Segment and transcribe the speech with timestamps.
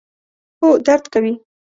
[0.59, 1.33] هو، درد کوي